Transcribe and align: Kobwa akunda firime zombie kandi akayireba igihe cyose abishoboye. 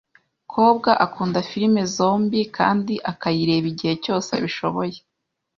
Kobwa 0.51 0.91
akunda 1.05 1.39
firime 1.49 1.81
zombie 1.95 2.45
kandi 2.57 2.93
akayireba 3.11 3.67
igihe 3.73 3.93
cyose 4.03 4.29
abishoboye. 4.37 4.97